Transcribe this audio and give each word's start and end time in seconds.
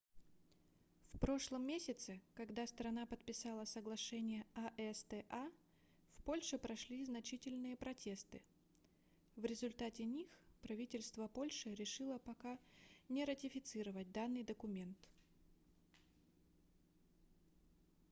в 1.13 1.19
прошлом 1.19 1.61
месяце 1.67 2.19
когда 2.33 2.65
страна 2.65 3.05
подписала 3.05 3.65
соглашение 3.65 4.47
acta 4.55 5.51
в 6.15 6.23
польше 6.23 6.57
прошли 6.57 7.05
значительные 7.05 7.77
протесты 7.77 8.41
в 9.35 9.45
результате 9.45 10.05
них 10.05 10.25
правительство 10.63 11.27
польши 11.27 11.75
решило 11.75 12.17
пока 12.17 12.57
не 13.09 13.25
ратифицировать 13.25 14.11
данный 14.11 14.41
документ 14.43 14.97